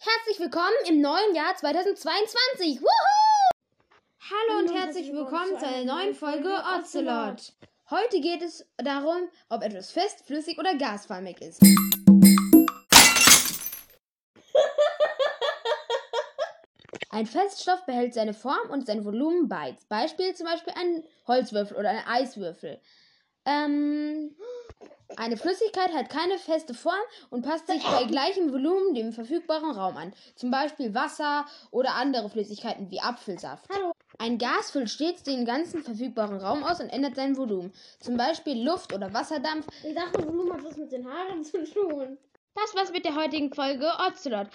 Herzlich 0.00 0.38
willkommen 0.38 0.76
im 0.88 1.00
neuen 1.00 1.34
Jahr 1.34 1.56
2022. 1.56 2.80
Wuhu! 2.80 2.86
Hallo 4.30 4.60
und 4.60 4.72
herzlich 4.72 5.12
willkommen 5.12 5.58
zu 5.58 5.66
einer 5.66 5.92
neuen 5.92 6.14
Folge 6.14 6.54
Ocelot. 6.76 7.52
Heute 7.90 8.20
geht 8.20 8.40
es 8.42 8.64
darum, 8.76 9.28
ob 9.48 9.64
etwas 9.64 9.90
fest, 9.90 10.24
flüssig 10.24 10.56
oder 10.56 10.76
gasförmig 10.76 11.40
ist. 11.40 11.60
Ein 17.10 17.26
Feststoff 17.26 17.84
behält 17.84 18.14
seine 18.14 18.34
Form 18.34 18.70
und 18.70 18.86
sein 18.86 19.04
Volumen 19.04 19.48
bei. 19.48 19.76
Beispiel 19.88 20.32
zum 20.32 20.46
Beispiel 20.46 20.74
ein 20.76 21.02
Holzwürfel 21.26 21.76
oder 21.76 21.90
ein 21.90 22.06
Eiswürfel. 22.06 22.80
Ähm, 23.44 24.36
eine 25.18 25.36
Flüssigkeit 25.36 25.92
hat 25.92 26.10
keine 26.10 26.38
feste 26.38 26.74
Form 26.74 26.94
und 27.30 27.42
passt 27.44 27.66
sich 27.66 27.82
bei 27.82 28.04
gleichem 28.08 28.52
Volumen 28.52 28.94
dem 28.94 29.12
verfügbaren 29.12 29.72
Raum 29.72 29.96
an. 29.96 30.12
Zum 30.36 30.50
Beispiel 30.50 30.94
Wasser 30.94 31.44
oder 31.70 31.94
andere 31.94 32.30
Flüssigkeiten 32.30 32.90
wie 32.90 33.00
Apfelsaft. 33.00 33.68
Hallo. 33.74 33.92
Ein 34.18 34.38
Gas 34.38 34.70
füllt 34.70 34.90
stets 34.90 35.22
den 35.24 35.44
ganzen 35.44 35.82
verfügbaren 35.82 36.38
Raum 36.38 36.62
aus 36.62 36.80
und 36.80 36.88
ändert 36.88 37.16
sein 37.16 37.36
Volumen. 37.36 37.72
Zum 38.00 38.16
Beispiel 38.16 38.64
Luft 38.64 38.92
oder 38.94 39.12
Wasserdampf. 39.12 39.66
Ich 39.84 39.94
dachte, 39.94 40.24
Volumen 40.26 40.52
hat 40.52 40.64
was 40.64 40.76
mit 40.76 40.92
den 40.92 41.06
Haaren 41.06 41.44
zu 41.44 41.64
tun. 41.64 42.18
Das 42.54 42.74
war's 42.74 42.92
mit 42.92 43.04
der 43.04 43.14
heutigen 43.14 43.54
Folge 43.54 43.88
Ocelot. 44.08 44.48